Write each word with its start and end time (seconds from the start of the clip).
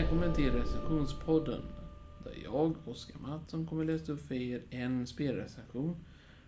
Välkommen 0.00 0.34
till 0.34 0.52
recensionspodden. 0.52 1.62
Där 2.24 2.34
jag, 2.44 2.74
Oskar 2.84 3.18
Mattsson, 3.18 3.66
kommer 3.66 3.84
läsa 3.84 4.12
upp 4.12 4.28
för 4.28 4.34
er 4.34 4.62
en 4.70 5.06
spelrecension 5.06 5.96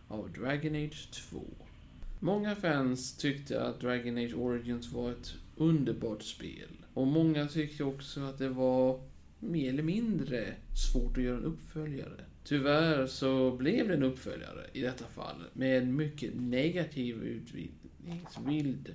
av 0.08 0.32
Dragon 0.32 0.75
Age 0.75 1.11
2. 1.30 1.44
Många 2.20 2.57
fans 2.57 3.16
tyckte 3.16 3.62
att 3.62 3.80
Dragon 3.80 4.18
Age 4.18 4.34
Origins 4.34 4.93
var 4.93 5.11
ett 5.11 5.34
underbart 5.57 6.22
spel. 6.22 6.68
Och 6.94 7.07
många 7.07 7.46
tyckte 7.46 7.84
också 7.84 8.20
att 8.20 8.38
det 8.38 8.48
var 8.48 9.00
mer 9.38 9.68
eller 9.68 9.82
mindre 9.82 10.54
svårt 10.93 11.18
att 11.18 11.25
göra 11.25 11.36
en 11.36 11.44
uppföljare. 11.44 12.25
Tyvärr 12.44 13.07
så 13.07 13.57
blev 13.57 13.89
det 13.89 13.94
en 13.94 14.03
uppföljare 14.03 14.66
i 14.72 14.80
detta 14.80 15.04
fall 15.04 15.44
med 15.53 15.82
en 15.82 15.96
mycket 15.96 16.30
negativ 16.34 17.22
utvidgningsbild. 17.22 18.94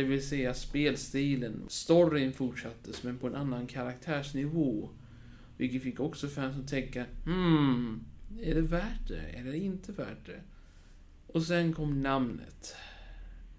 Det 0.00 0.04
vill 0.04 0.26
säga 0.26 0.54
spelstilen. 0.54 1.62
Storyn 1.68 2.32
fortsattes 2.32 3.02
men 3.02 3.18
på 3.18 3.26
en 3.26 3.34
annan 3.34 3.66
karaktärsnivå. 3.66 4.88
Vilket 5.56 5.82
fick 5.82 6.00
också 6.00 6.28
fans 6.28 6.56
att 6.56 6.68
tänka 6.68 7.06
hmm, 7.24 8.04
är 8.42 8.54
det 8.54 8.60
värt 8.60 9.08
det? 9.08 9.38
Är 9.38 9.44
det 9.44 9.58
inte 9.58 9.92
värt 9.92 10.26
det? 10.26 10.40
Och 11.26 11.42
sen 11.42 11.72
kom 11.72 12.02
namnet. 12.02 12.76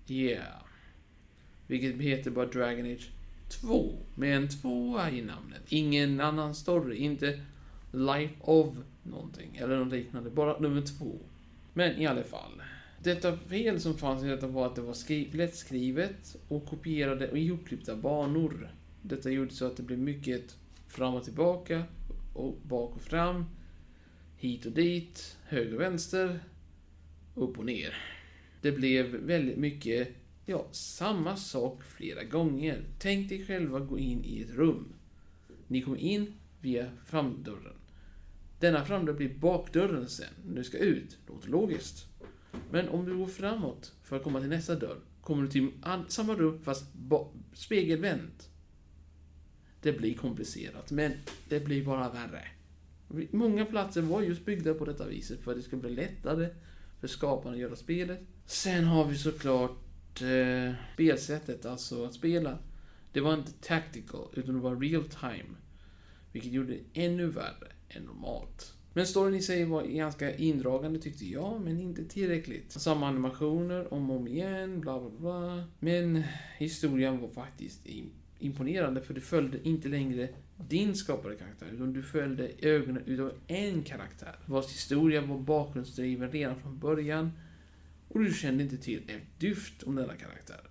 Yeah. 0.08 0.64
Vilket 1.68 1.96
heter 1.96 2.32
bara 2.32 2.46
Dragon 2.46 2.86
Age 2.86 3.10
2. 3.50 3.94
Med 4.16 4.38
en 4.38 4.50
tvåa 4.50 5.12
i 5.12 5.22
namnet. 5.22 5.62
Ingen 5.70 6.22
annan 6.22 6.56
story. 6.56 6.96
Inte 6.96 7.40
Life 7.92 8.36
of 8.40 8.78
någonting. 9.04 9.58
Eller 9.58 9.78
något 9.78 9.94
liknande. 9.94 10.30
Bara 10.30 10.60
nummer 10.60 10.82
två. 10.82 11.20
Men 11.74 11.98
i 11.98 12.08
alla 12.08 12.24
fall. 12.24 12.62
Detta 13.04 13.38
fel 13.38 13.80
som 13.80 13.98
fanns 13.98 14.24
i 14.24 14.28
detta 14.28 14.48
var 14.48 14.66
att 14.66 14.76
det 14.76 14.82
var 14.82 14.94
skri 14.94 15.32
lättskrivet 15.32 16.36
och 16.48 16.66
kopierade 16.66 17.32
och 17.32 17.38
ihopklippta 17.38 17.96
banor. 17.96 18.76
Detta 19.02 19.30
gjorde 19.30 19.54
så 19.54 19.66
att 19.66 19.78
det 19.78 19.84
blev 19.84 20.00
mycket 20.00 20.56
fram 20.88 21.14
och 21.14 21.24
tillbaka 21.24 21.84
och 22.34 22.58
bak 22.64 22.96
och 22.96 23.02
fram. 23.02 23.46
Hit 24.38 24.66
och 24.66 24.72
dit, 24.72 25.38
höger 25.44 25.76
och 25.76 25.82
vänster, 25.82 26.40
upp 27.36 27.60
och 27.60 27.66
ner. 27.66 27.96
Det 28.62 28.72
blev 28.72 29.06
väldigt 29.06 29.58
mycket, 29.58 30.08
ja, 30.46 30.68
samma 30.72 31.36
sak 31.36 31.84
flera 31.84 32.24
gånger. 32.24 32.84
Tänk 33.00 33.30
dig 33.30 33.46
själva 33.46 33.80
gå 33.80 34.00
in 34.00 34.24
i 34.24 34.42
ett 34.42 34.56
rum. 34.56 34.94
Ni 35.68 35.82
kommer 35.82 35.98
in 35.98 36.34
via 36.60 36.92
framdörren. 37.06 37.76
Denna 38.60 38.86
framdörr 38.86 39.14
blir 39.14 39.34
bakdörren 39.34 40.10
sen, 40.10 40.34
när 40.46 40.56
du 40.56 40.64
ska 40.64 40.78
ut. 40.78 41.18
Låter 41.28 41.50
logiskt. 41.50 42.08
Men 42.72 42.90
om 42.90 43.06
du 43.06 43.18
går 43.18 43.28
framåt 43.28 43.94
för 44.04 44.16
att 44.16 44.24
komma 44.24 44.40
till 44.40 44.50
nästa 44.50 44.76
dörr, 44.76 45.00
kommer 45.22 45.44
du 45.44 45.50
till 45.50 45.72
samma 46.08 46.36
rum 46.36 46.62
fast 46.64 46.86
spegelvänt. 47.54 48.50
Det 49.82 49.94
blir 49.94 50.14
komplicerat, 50.14 50.92
men 50.92 51.14
det 51.50 51.60
blir 51.60 51.86
bara 51.86 52.10
värre. 52.10 52.48
Många 53.32 53.66
platser 53.66 54.02
var 54.02 54.22
just 54.22 54.46
byggda 54.46 54.74
på 54.74 54.86
detta 54.86 55.08
viset 55.08 55.42
för 55.42 55.52
att 55.52 55.58
det 55.58 55.64
skulle 55.64 55.82
bli 55.82 55.92
lättare 55.92 56.50
för 57.00 57.08
skaparna 57.08 57.54
att 57.54 57.62
göra 57.62 57.76
spelet. 57.76 58.20
Sen 58.46 58.84
har 58.84 59.06
vi 59.06 59.18
såklart 59.18 60.22
eh, 60.22 60.74
spelsättet, 60.94 61.66
alltså 61.66 62.06
att 62.06 62.14
spela. 62.14 62.58
Det 63.14 63.22
var 63.22 63.34
inte 63.34 63.52
tactical, 63.52 64.28
utan 64.34 64.56
det 64.56 64.62
var 64.62 64.76
real 64.76 65.04
time. 65.04 65.56
Vilket 66.32 66.52
gjorde 66.52 66.74
det 66.74 67.02
ännu 67.06 67.28
värre 67.28 67.72
än 67.90 68.04
normalt. 68.04 68.74
Men 68.94 69.08
storyn 69.08 69.36
i 69.36 69.42
sig 69.42 69.66
var 69.66 69.84
ganska 69.84 70.36
indragande 70.36 71.00
tyckte 71.00 71.26
jag, 71.26 71.62
men 71.62 71.80
inte 71.80 72.06
tillräckligt. 72.06 72.72
Samma 72.72 73.08
animationer 73.08 73.94
om 73.94 74.10
och 74.10 74.18
om 74.18 74.28
igen, 74.28 74.82
bla 74.82 75.00
bla 75.00 75.10
bla. 75.10 75.64
Men 75.80 76.24
historien 76.58 77.20
var 77.20 77.30
faktiskt 77.30 77.88
imponerande 78.40 79.02
för 79.02 79.14
du 79.14 79.22
följde 79.22 79.68
inte 79.68 79.90
längre 79.90 80.30
din 80.70 80.96
skapade 80.96 81.36
karaktär, 81.36 81.68
utan 81.74 81.94
du 81.94 82.04
följde 82.04 82.52
ögonen 82.60 83.04
utav 83.06 83.32
en 83.48 83.84
karaktär. 83.84 84.36
Vars 84.46 84.66
historia 84.66 85.22
var 85.22 85.38
bakgrundsdriven 85.38 86.32
redan 86.32 86.60
från 86.60 86.80
början 86.80 87.32
och 88.08 88.20
du 88.20 88.34
kände 88.34 88.64
inte 88.64 88.78
till 88.78 89.04
ett 89.08 89.40
dyft 89.40 89.84
om 89.84 89.96
denna 89.96 90.14
karaktären. 90.16 90.66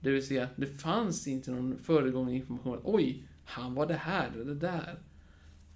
Det 0.00 0.10
vill 0.10 0.26
säga, 0.26 0.48
det 0.56 0.66
fanns 0.66 1.28
inte 1.28 1.50
någon 1.50 1.78
föregående 1.78 2.32
information 2.32 2.80
oj, 2.84 3.24
han 3.44 3.74
var 3.74 3.86
det 3.86 3.94
här 3.94 4.30
eller 4.34 4.44
det 4.44 4.54
där. 4.54 4.98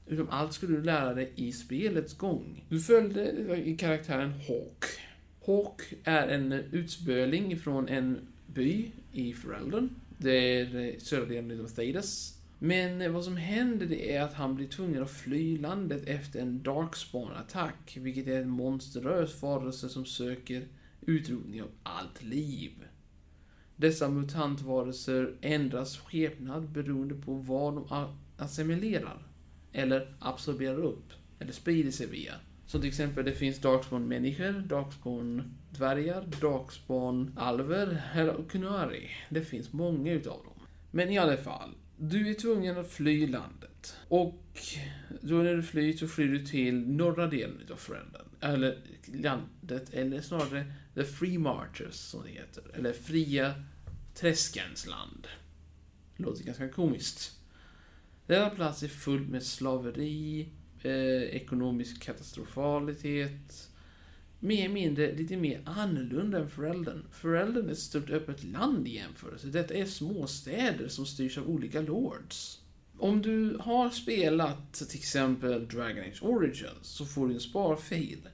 Utom 0.06 0.28
allt 0.31 0.53
skulle 0.53 0.76
du 0.76 0.82
lära 0.82 1.15
dig 1.15 1.32
i 1.34 1.53
spelets 1.53 2.15
gång. 2.15 2.65
Du 2.69 2.81
följde 2.81 3.76
karaktären 3.78 4.32
Hawk. 4.32 4.84
Hawk 5.47 5.81
är 6.04 6.28
en 6.28 6.53
utspöling 6.53 7.59
från 7.59 7.88
en 7.88 8.19
by 8.47 8.91
i 9.12 9.32
Ferelden. 9.32 9.91
Det 10.19 10.60
är 10.60 10.98
södra 10.98 11.26
delen 11.26 11.60
av 11.60 11.69
Thedas. 11.69 12.38
Men 12.59 13.12
vad 13.12 13.25
som 13.25 13.37
händer 13.37 13.87
det 13.87 14.16
är 14.16 14.22
att 14.22 14.34
han 14.34 14.54
blir 14.54 14.69
tvungen 14.69 15.03
att 15.03 15.10
fly 15.10 15.59
landet 15.59 16.03
efter 16.06 16.41
en 16.41 16.62
Darkspawn-attack, 16.62 17.98
vilket 18.00 18.26
är 18.26 18.41
en 18.41 18.50
monsterös 18.50 19.43
varelse 19.43 19.88
som 19.88 20.04
söker 20.04 20.66
utrotning 21.00 21.62
av 21.62 21.69
allt 21.82 22.22
liv. 22.22 22.72
Dessa 23.76 24.09
mutantvarelser 24.09 25.34
ändras 25.41 25.98
skepnad 25.98 26.69
beroende 26.69 27.14
på 27.14 27.34
vad 27.34 27.75
de 27.75 28.09
assimilerar 28.37 29.26
eller 29.74 30.14
absorberar 30.18 30.84
upp 30.84 31.12
eller 31.38 31.52
sprider 31.52 31.90
sig 31.90 32.06
via. 32.06 32.34
Som 32.66 32.80
till 32.80 32.88
exempel 32.88 33.24
det 33.24 33.32
finns 33.32 33.60
Darkspawn-människor, 33.60 34.52
Darkspawn-dvärgar, 34.68 36.26
Darkspawn-alver 36.40 38.28
och 38.36 38.50
Kunari. 38.50 39.10
Det 39.30 39.42
finns 39.42 39.72
många 39.72 40.12
utav 40.12 40.44
dem. 40.44 40.66
Men 40.90 41.10
i 41.10 41.18
alla 41.18 41.36
fall, 41.36 41.74
du 41.96 42.30
är 42.30 42.34
tvungen 42.34 42.78
att 42.78 42.90
fly 42.90 43.26
landet. 43.26 43.96
Och 44.08 44.42
då 45.20 45.34
när 45.34 45.54
du 45.54 45.62
flyr 45.62 45.92
så 45.92 46.08
flyr 46.08 46.28
du 46.28 46.46
till 46.46 46.88
norra 46.88 47.26
delen 47.26 47.60
utav 47.60 47.76
Frenden. 47.76 48.26
Eller 48.40 48.78
landet, 49.06 49.90
eller 49.94 50.20
snarare 50.20 50.72
The 50.94 51.04
Free 51.04 51.38
Marchers 51.38 51.94
som 51.94 52.22
det 52.22 52.30
heter. 52.30 52.64
Eller 52.74 52.92
Fria 52.92 53.54
Träskens 54.14 54.86
land. 54.86 55.26
Låter 56.16 56.44
ganska 56.44 56.68
komiskt. 56.68 57.40
Denna 58.26 58.50
plats 58.50 58.82
är 58.82 58.88
full 58.88 59.28
med 59.28 59.42
slaveri, 59.42 60.48
eh, 60.82 61.22
ekonomisk 61.22 62.02
katastrofalitet, 62.02 63.70
mer 64.40 64.68
mindre 64.68 65.12
lite 65.12 65.36
mer 65.36 65.62
annorlunda 65.64 66.38
än 66.38 66.50
föräldern. 66.50 67.02
Föräldern 67.10 67.68
är 67.68 67.72
ett 67.72 67.78
stort 67.78 68.10
öppet 68.10 68.44
land 68.44 68.88
i 68.88 68.94
jämförelse. 68.94 69.46
Detta 69.46 69.74
är 69.74 69.86
småstäder 69.86 70.88
som 70.88 71.06
styrs 71.06 71.38
av 71.38 71.50
olika 71.50 71.80
lords. 71.80 72.60
Om 72.98 73.22
du 73.22 73.56
har 73.60 73.90
spelat 73.90 74.72
till 74.72 74.98
exempel 74.98 75.68
Dragon 75.68 76.04
Age 76.04 76.22
Origins 76.22 76.72
så 76.82 77.04
får 77.04 77.28
du 77.28 77.34
en 77.34 77.40
sparfil. 77.40 78.28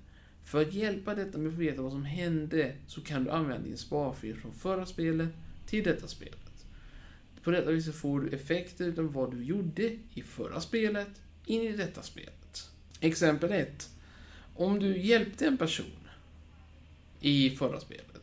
För 0.44 0.62
att 0.62 0.74
hjälpa 0.74 1.14
detta 1.14 1.38
med 1.38 1.52
att 1.52 1.58
veta 1.58 1.82
vad 1.82 1.92
som 1.92 2.04
hände 2.04 2.72
så 2.86 3.00
kan 3.00 3.24
du 3.24 3.30
använda 3.30 3.66
din 3.66 3.78
sparfil 3.78 4.36
från 4.36 4.52
förra 4.52 4.86
spelet 4.86 5.28
till 5.66 5.84
detta 5.84 6.06
spelet. 6.06 6.49
På 7.42 7.50
detta 7.50 7.70
viset 7.70 7.94
får 7.94 8.20
du 8.20 8.28
effekter 8.28 8.84
utav 8.84 9.12
vad 9.12 9.30
du 9.30 9.44
gjorde 9.44 9.96
i 10.14 10.22
förra 10.22 10.60
spelet 10.60 11.08
in 11.46 11.62
i 11.62 11.76
detta 11.76 12.02
spelet. 12.02 12.70
Exempel 13.00 13.52
1. 13.52 13.90
Om 14.56 14.78
du 14.78 14.98
hjälpte 14.98 15.46
en 15.46 15.58
person 15.58 15.86
i 17.20 17.50
förra 17.50 17.80
spelet 17.80 18.20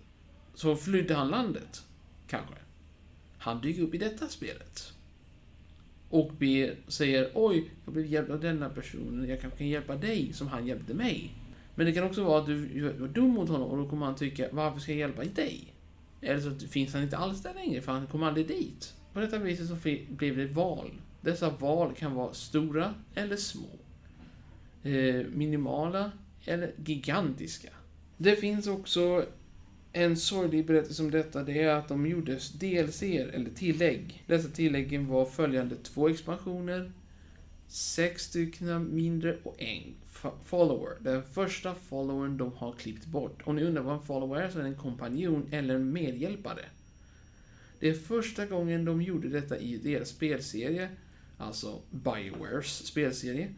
så 0.54 0.76
flydde 0.76 1.14
han 1.14 1.30
landet, 1.30 1.84
kanske. 2.28 2.56
Han 3.38 3.62
dyker 3.62 3.82
upp 3.82 3.94
i 3.94 3.98
detta 3.98 4.28
spelet. 4.28 4.94
Och 6.10 6.32
ber, 6.34 6.76
säger 6.88 7.32
oj, 7.34 7.72
jag 7.86 7.94
blev 7.94 8.06
hjälpt 8.06 8.32
av 8.32 8.40
denna 8.40 8.70
personen, 8.70 9.30
jag 9.30 9.42
kanske 9.42 9.58
kan 9.58 9.68
hjälpa 9.68 9.96
dig 9.96 10.34
som 10.34 10.48
han 10.48 10.68
hjälpte 10.68 10.94
mig. 10.94 11.34
Men 11.76 11.86
det 11.86 11.94
kan 11.94 12.04
också 12.04 12.24
vara 12.24 12.40
att 12.40 12.46
du 12.46 12.90
var 13.00 13.08
dum 13.08 13.30
mot 13.30 13.50
honom 13.50 13.70
och 13.70 13.78
då 13.78 13.90
kommer 13.90 14.06
han 14.06 14.16
tycka, 14.16 14.48
varför 14.52 14.80
ska 14.80 14.92
jag 14.92 15.00
hjälpa 15.00 15.24
dig? 15.24 15.74
Eller 16.22 16.42
så 16.42 16.68
finns 16.68 16.94
han 16.94 17.04
inte 17.04 17.18
alls 17.18 17.44
där 17.44 17.54
längre, 17.54 17.82
för 17.82 17.92
han 17.92 18.08
kommer 18.08 18.28
aldrig 18.28 18.48
dit. 18.48 18.94
På 19.18 19.22
detta 19.22 19.38
viset 19.38 19.68
så 19.68 19.76
blev 20.10 20.38
det 20.38 20.46
val. 20.48 20.92
Dessa 21.22 21.50
val 21.50 21.94
kan 21.94 22.14
vara 22.16 22.34
stora 22.34 22.94
eller 23.16 23.36
små. 23.36 23.70
Eh, 24.84 25.26
minimala 25.34 26.12
eller 26.46 26.74
gigantiska. 26.86 27.70
Det 28.18 28.36
finns 28.36 28.68
också 28.68 29.26
en 29.94 30.18
sorglig 30.18 30.66
berättelse 30.66 31.04
om 31.04 31.12
detta, 31.12 31.44
det 31.44 31.62
är 31.62 31.76
att 31.76 31.88
de 31.88 32.08
gjorde 32.08 32.40
DLC 32.60 33.04
eller 33.04 33.50
tillägg. 33.50 34.24
Dessa 34.28 34.50
tilläggen 34.50 35.08
var 35.08 35.26
följande 35.26 35.76
två 35.76 36.10
expansioner, 36.10 36.92
sex 37.68 38.24
stycken 38.24 38.96
mindre 38.96 39.38
och 39.44 39.62
en 39.62 39.94
follower. 40.44 40.98
Den 41.00 41.24
första 41.24 41.76
followern 41.76 42.38
de 42.38 42.54
har 42.54 42.74
klippt 42.74 43.06
bort. 43.06 43.42
Om 43.44 43.56
ni 43.56 43.64
undrar 43.64 43.84
vad 43.84 43.94
en 43.94 44.02
follower 44.02 44.42
är 44.42 44.50
så 44.50 44.60
är 44.60 44.64
det 44.64 44.70
en 44.70 44.76
kompanjon 44.76 45.48
eller 45.52 45.76
en 45.76 45.94
medhjälpare. 45.94 46.66
Det 47.80 47.90
är 47.90 47.94
första 47.94 48.46
gången 48.46 48.86
de 48.86 49.02
gjorde 49.02 49.30
detta 49.30 49.58
i 49.58 49.78
deras 49.78 50.10
spelserie, 50.10 50.90
alltså 51.38 51.82
Biowares 51.92 52.88
spelserie. 52.88 53.54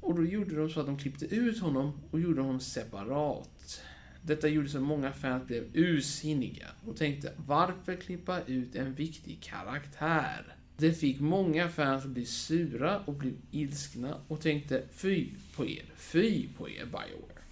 Och 0.00 0.14
då 0.14 0.24
gjorde 0.24 0.56
de 0.56 0.70
så 0.70 0.80
att 0.80 0.86
de 0.86 0.98
klippte 0.98 1.24
ut 1.34 1.60
honom 1.60 2.00
och 2.10 2.20
gjorde 2.20 2.40
honom 2.40 2.60
separat. 2.60 3.82
Detta 4.22 4.48
gjorde 4.48 4.68
så 4.68 4.78
att 4.78 4.84
många 4.84 5.12
fans 5.12 5.46
blev 5.46 5.64
ursinniga 5.72 6.66
och 6.86 6.96
tänkte 6.96 7.32
varför 7.46 7.96
klippa 7.96 8.40
ut 8.46 8.74
en 8.74 8.94
viktig 8.94 9.42
karaktär? 9.42 10.56
Det 10.76 10.92
fick 10.92 11.20
många 11.20 11.68
fans 11.68 12.04
att 12.04 12.10
bli 12.10 12.26
sura 12.26 13.00
och 13.00 13.14
bli 13.14 13.34
ilskna 13.50 14.20
och 14.28 14.40
tänkte 14.40 14.82
fy 14.90 15.28
på 15.56 15.66
er, 15.66 15.84
fy 15.96 16.48
på 16.56 16.68
er 16.68 16.84
Bioware. 16.84 17.43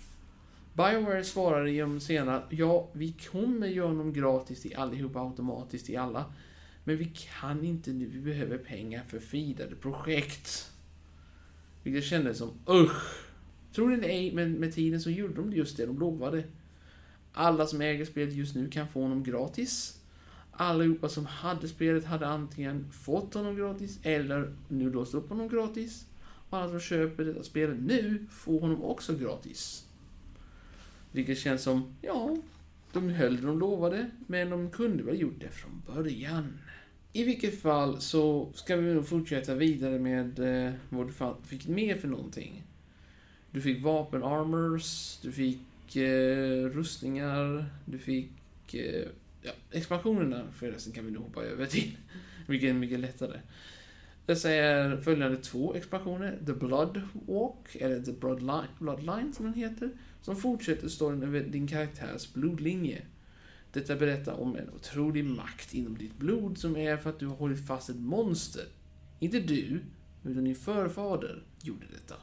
Bioware 0.75 1.25
svarade 1.25 1.71
genom 1.71 2.01
senare 2.01 2.43
ja, 2.51 2.89
vi 2.93 3.13
kommer 3.13 3.67
göra 3.67 3.95
dem 3.95 4.13
gratis 4.13 4.63
till 4.63 4.77
allihopa 4.77 5.21
automatiskt 5.21 5.87
till 5.87 5.99
alla. 5.99 6.25
Men 6.85 6.97
vi 6.97 7.13
kan 7.15 7.65
inte 7.65 7.93
nu, 7.93 8.07
vi 8.07 8.21
behöver 8.21 8.59
pengar 8.59 9.03
för 9.09 9.23
vidare 9.31 9.75
projekt. 9.75 10.73
Vilket 11.83 12.05
kändes 12.05 12.39
som 12.39 12.51
usch. 12.69 13.27
Tror 13.75 13.97
ni 13.97 14.07
ej, 14.07 14.33
men 14.35 14.53
med 14.53 14.75
tiden 14.75 15.01
så 15.01 15.11
gjorde 15.11 15.35
de 15.35 15.53
just 15.53 15.77
det 15.77 15.87
de 15.87 15.99
lovade. 15.99 16.45
Alla 17.33 17.67
som 17.67 17.81
äger 17.81 18.05
spelet 18.05 18.35
just 18.35 18.55
nu 18.55 18.69
kan 18.71 18.89
få 18.89 19.03
honom 19.03 19.23
gratis. 19.23 20.01
Allihopa 20.53 21.09
som 21.09 21.27
hade 21.27 21.69
spelet 21.69 22.05
hade 22.05 22.27
antingen 22.27 22.91
fått 22.93 23.35
honom 23.35 23.57
gratis 23.57 23.99
eller 24.03 24.55
nu 24.69 24.91
låst 24.91 25.15
upp 25.15 25.29
honom 25.29 25.49
gratis. 25.49 26.07
Och 26.51 26.59
alla 26.59 26.71
som 26.71 26.81
köper 26.81 27.25
detta 27.25 27.43
spelet 27.43 27.77
nu 27.81 28.27
får 28.31 28.61
honom 28.61 28.83
också 28.83 29.17
gratis. 29.17 29.87
Vilket 31.12 31.38
känns 31.38 31.62
som, 31.62 31.94
ja, 32.03 32.37
de 32.93 33.09
höll 33.09 33.37
det 33.37 33.47
de 33.47 33.59
lovade, 33.59 34.11
men 34.26 34.50
de 34.50 34.70
kunde 34.70 35.03
väl 35.03 35.20
gjort 35.20 35.41
det 35.41 35.50
från 35.50 35.82
början. 35.87 36.59
I 37.12 37.25
vilket 37.25 37.61
fall 37.61 38.00
så 38.00 38.53
ska 38.55 38.76
vi 38.76 38.94
nog 38.94 39.09
fortsätta 39.09 39.55
vidare 39.55 39.99
med 39.99 40.38
eh, 40.38 40.73
vad 40.88 41.06
du 41.06 41.12
fick 41.49 41.67
mer 41.67 41.97
för 41.97 42.09
någonting. 42.09 42.62
Du 43.50 43.61
fick 43.61 43.82
vapen 43.82 44.23
armors, 44.23 45.19
du 45.23 45.32
fick 45.32 45.97
eh, 45.97 46.64
rustningar, 46.69 47.67
du 47.85 47.99
fick 47.99 48.75
eh, 48.75 49.08
ja, 49.43 49.53
expansionerna 49.70 50.44
förresten 50.55 50.93
kan 50.93 51.06
vi 51.06 51.11
nog 51.11 51.23
hoppa 51.23 51.43
över 51.43 51.67
till. 51.67 51.97
Vilket 52.47 52.70
är 52.70 52.75
mycket 52.75 53.00
lättare. 53.00 53.41
Dessa 54.26 54.50
är 54.50 54.97
följande 54.97 55.37
två 55.37 55.75
expansioner. 55.75 56.38
The 56.47 56.53
Blood 56.53 57.00
Walk, 57.26 57.76
eller 57.76 58.03
The 58.03 58.12
Bloodline, 58.12 58.69
Bloodline 58.79 59.32
som 59.32 59.44
den 59.44 59.55
heter. 59.55 59.91
Som 60.23 60.37
fortsätter 60.37 60.89
storyn 60.89 61.23
över 61.23 61.41
din 61.41 61.67
karaktärs 61.67 62.33
blodlinje. 62.33 63.03
Detta 63.73 63.97
berättar 63.97 64.33
om 64.33 64.57
en 64.57 64.71
otrolig 64.71 65.25
makt 65.25 65.75
inom 65.75 65.99
ditt 65.99 66.19
blod 66.19 66.59
som 66.59 66.77
är 66.77 66.97
för 66.97 67.11
att 67.11 67.19
du 67.19 67.27
har 67.27 67.37
hållit 67.37 67.67
fast 67.67 67.91
ett 67.91 67.97
monster. 67.97 68.65
Inte 69.19 69.41
du, 69.41 69.81
utan 70.25 70.45
din 70.45 70.55
förfader 70.55 71.43
gjorde 71.63 71.87
detta. 71.93 72.15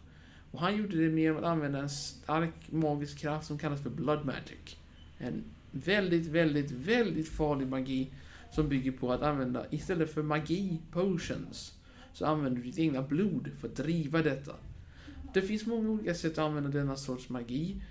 Och 0.51 0.59
han 0.59 0.77
gjorde 0.77 0.97
det 0.97 1.09
med 1.09 1.31
att 1.31 1.43
använda 1.43 1.79
en 1.79 1.89
stark 1.89 2.71
magisk 2.71 3.17
kraft 3.17 3.47
som 3.47 3.57
kallas 3.57 3.83
för 3.83 3.89
Blood 3.89 4.25
Magic. 4.25 4.77
En 5.17 5.43
väldigt, 5.71 6.27
väldigt, 6.27 6.71
väldigt 6.71 7.29
farlig 7.29 7.67
magi 7.67 8.13
som 8.51 8.69
bygger 8.69 8.91
på 8.91 9.11
att 9.11 9.21
använda, 9.21 9.65
istället 9.69 10.13
för 10.13 10.23
magi, 10.23 10.81
potions, 10.91 11.73
så 12.13 12.25
använder 12.25 12.61
du 12.61 12.67
ditt 12.67 12.79
egna 12.79 13.01
blod 13.01 13.51
för 13.59 13.67
att 13.67 13.75
driva 13.75 14.21
detta. 14.21 14.55
Det 15.33 15.41
finns 15.41 15.65
många 15.65 15.89
olika 15.89 16.13
sätt 16.13 16.31
att 16.31 16.37
använda 16.37 16.69
denna 16.69 16.95
sorts 16.95 17.29
magi. 17.29 17.81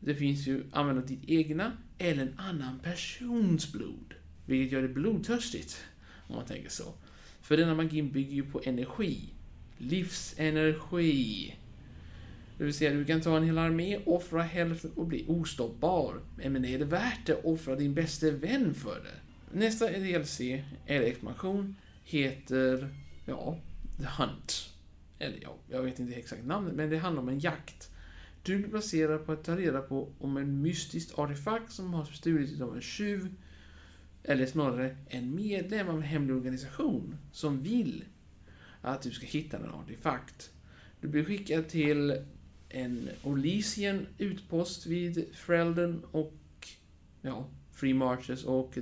Det 0.00 0.14
finns 0.14 0.46
ju 0.46 0.60
att 0.60 0.76
använda 0.76 1.02
ditt 1.02 1.24
egna 1.26 1.72
eller 1.98 2.22
en 2.22 2.38
annan 2.38 2.78
persons 2.78 3.72
blod. 3.72 4.14
Vilket 4.46 4.72
gör 4.72 4.82
det 4.82 4.88
blodtörstigt, 4.88 5.84
om 6.28 6.36
man 6.36 6.46
tänker 6.46 6.70
så. 6.70 6.94
För 7.42 7.56
denna 7.56 7.74
magin 7.74 8.12
bygger 8.12 8.34
ju 8.34 8.42
på 8.42 8.60
energi. 8.64 9.20
Livsenergi. 9.78 11.56
Det 12.58 12.64
vill 12.64 12.74
säga, 12.74 12.92
du 12.92 13.04
kan 13.04 13.20
ta 13.20 13.36
en 13.36 13.44
hel 13.44 13.58
armé, 13.58 13.98
offra 14.06 14.42
hälften 14.42 14.90
och 14.94 15.06
bli 15.06 15.24
ostoppbar. 15.28 16.20
Men 16.36 16.64
är 16.64 16.78
det 16.78 16.84
värt 16.84 17.26
det? 17.26 17.34
Offra 17.34 17.76
din 17.76 17.94
bästa 17.94 18.30
vän 18.30 18.74
för 18.74 19.00
det? 19.00 19.58
Nästa 19.58 19.88
DLC, 19.88 20.40
eller 20.86 21.06
expansion, 21.06 21.76
heter, 22.04 22.88
ja, 23.26 23.58
The 23.98 24.22
Hunt. 24.22 24.71
Eller 25.22 25.38
ja, 25.42 25.56
jag 25.68 25.82
vet 25.82 25.98
inte 25.98 26.14
exakt 26.14 26.44
namnet, 26.44 26.74
men 26.74 26.90
det 26.90 26.98
handlar 26.98 27.22
om 27.22 27.28
en 27.28 27.38
jakt. 27.38 27.90
Du 28.42 28.58
blir 28.58 28.68
placerad 28.68 29.26
på 29.26 29.32
att 29.32 29.44
ta 29.44 29.56
reda 29.56 29.80
på 29.80 30.12
om 30.18 30.36
en 30.36 30.62
mystisk 30.62 31.18
artefakt 31.18 31.72
som 31.72 31.94
har 31.94 32.04
stulits 32.04 32.60
av 32.60 32.74
en 32.74 32.82
tjuv, 32.82 33.34
eller 34.22 34.46
snarare 34.46 34.96
en 35.08 35.34
medlem 35.34 35.88
av 35.88 35.96
en 35.96 36.02
hemlig 36.02 36.36
organisation 36.36 37.16
som 37.32 37.62
vill 37.62 38.04
att 38.80 39.02
du 39.02 39.10
ska 39.10 39.26
hitta 39.26 39.56
en 39.56 39.70
artefakt. 39.70 40.50
Du 41.00 41.08
blir 41.08 41.24
skickad 41.24 41.68
till 41.68 42.16
en 42.68 43.08
Olysien 43.22 44.06
utpost 44.18 44.86
vid 44.86 45.26
Frelden 45.34 46.02
och 46.12 46.68
ja, 47.20 47.48
Free 47.72 47.94
Marches 47.94 48.44
och 48.44 48.78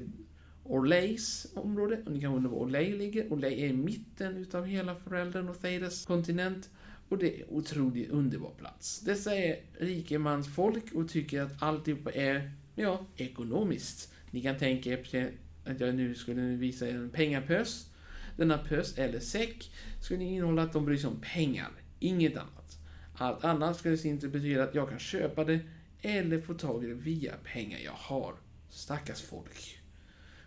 Orleys 0.64 1.46
område. 1.54 2.02
Och 2.06 2.12
ni 2.12 2.20
kan 2.20 2.34
undra 2.34 2.50
var 2.50 2.58
Orley 2.58 2.98
ligger. 2.98 3.32
Orley 3.32 3.60
är 3.60 3.66
i 3.66 3.72
mitten 3.72 4.36
utav 4.36 4.66
hela 4.66 4.94
Frelden 4.94 5.48
och 5.48 5.60
Thedas 5.60 6.06
kontinent. 6.06 6.70
Och 7.08 7.18
det 7.18 7.36
är 7.36 7.42
en 7.42 7.48
otroligt 7.48 8.10
underbar 8.10 8.50
plats. 8.58 9.00
Dessa 9.00 9.36
är 9.36 9.60
rikemansfolk 9.78 10.92
och 10.94 11.08
tycker 11.08 11.42
att 11.42 11.62
alltihopa 11.62 12.10
är, 12.10 12.52
ja, 12.74 13.06
ekonomiskt. 13.16 14.12
Ni 14.30 14.42
kan 14.42 14.58
tänka 14.58 14.90
er 14.90 15.32
att 15.64 15.80
jag 15.80 15.94
nu 15.94 16.14
skulle 16.14 16.42
visa 16.42 16.88
er 16.88 16.94
en 16.94 17.10
pengapös. 17.10 17.90
Denna 18.36 18.58
pös, 18.58 18.98
eller 18.98 19.20
säck, 19.20 19.70
skulle 20.00 20.24
innehålla 20.24 20.62
att 20.62 20.72
de 20.72 20.84
bryr 20.84 20.96
sig 20.96 21.10
om 21.10 21.20
pengar, 21.20 21.70
inget 21.98 22.36
annat. 22.36 22.78
Allt 23.14 23.44
annat 23.44 23.76
skulle 23.76 24.08
inte 24.08 24.28
betyda 24.28 24.64
att 24.64 24.74
jag 24.74 24.88
kan 24.88 24.98
köpa 24.98 25.44
det 25.44 25.60
eller 26.02 26.38
få 26.38 26.54
tag 26.54 26.84
i 26.84 26.86
det 26.86 26.94
via 26.94 27.34
pengar 27.44 27.78
jag 27.84 27.92
har. 27.92 28.34
Stackars 28.70 29.22
folk. 29.22 29.79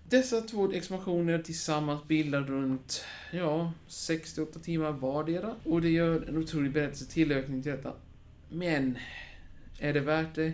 Dessa 0.10 0.42
två 0.42 0.72
expansioner 0.72 1.40
tillsammans 1.40 2.08
bildar 2.08 2.42
runt, 2.42 3.04
ja, 3.32 3.74
68 3.88 4.60
timmar 4.60 4.92
vardera. 4.92 5.56
Och 5.64 5.82
det 5.82 5.90
gör 5.90 6.30
en 6.30 6.38
otrolig 6.38 6.72
berättelse 6.72 7.06
tillökning 7.06 7.64
till 7.64 7.72
detta. 7.72 7.94
Men, 8.50 8.98
är 9.80 9.94
det 9.94 10.00
värt 10.00 10.36
det? 10.36 10.54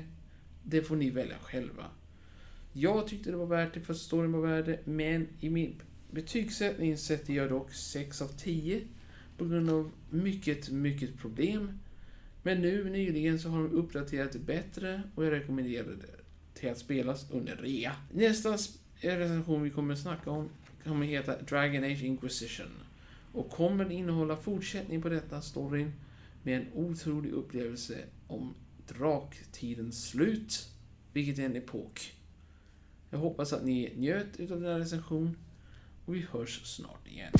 Det 0.63 0.81
får 0.81 0.95
ni 0.95 1.09
välja 1.09 1.37
själva. 1.41 1.85
Jag 2.73 3.07
tyckte 3.07 3.31
det 3.31 3.37
var 3.37 3.45
värt 3.45 3.73
det 3.73 3.81
för 3.81 3.93
att 3.93 3.99
storyn 3.99 4.31
var 4.31 4.41
värd 4.41 4.65
det, 4.65 4.79
men 4.85 5.27
i 5.39 5.49
min 5.49 5.75
betygssättning 6.11 6.97
sätter 6.97 7.33
jag 7.33 7.49
dock 7.49 7.73
6 7.73 8.21
av 8.21 8.27
10 8.27 8.81
på 9.37 9.45
grund 9.45 9.69
av 9.69 9.91
mycket, 10.09 10.69
mycket 10.69 11.17
problem. 11.17 11.79
Men 12.43 12.61
nu 12.61 12.89
nyligen 12.89 13.39
så 13.39 13.49
har 13.49 13.57
de 13.57 13.71
uppdaterat 13.71 14.31
det 14.31 14.39
bättre 14.39 15.01
och 15.15 15.25
jag 15.25 15.31
rekommenderar 15.31 15.85
det 15.85 16.59
till 16.59 16.69
att 16.69 16.77
spelas 16.77 17.31
under 17.31 17.55
rea. 17.55 17.95
Nästa 18.13 18.57
recension 19.01 19.63
vi 19.63 19.69
kommer 19.69 19.93
att 19.93 19.99
snacka 19.99 20.31
om 20.31 20.49
kommer 20.83 21.05
heta 21.05 21.41
Dragon 21.41 21.83
Age 21.83 22.03
Inquisition 22.03 22.71
och 23.33 23.49
kommer 23.49 23.91
innehålla 23.91 24.37
fortsättning 24.37 25.01
på 25.01 25.09
detta 25.09 25.41
storyn 25.41 25.93
med 26.43 26.57
en 26.61 26.67
otrolig 26.73 27.31
upplevelse 27.31 27.97
om 28.27 28.53
draktidens 28.87 30.07
slut, 30.07 30.69
vilket 31.13 31.39
är 31.39 31.45
en 31.45 31.55
epok. 31.55 32.13
Jag 33.09 33.19
hoppas 33.19 33.53
att 33.53 33.65
ni 33.65 33.93
njöt 33.97 34.37
utav 34.37 34.61
den 34.61 34.71
här 34.71 34.79
recensionen 34.79 35.37
och 36.05 36.15
vi 36.15 36.25
hörs 36.31 36.61
snart 36.65 37.07
igen. 37.07 37.31